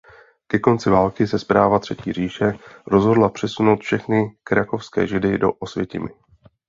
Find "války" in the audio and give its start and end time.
0.89-1.27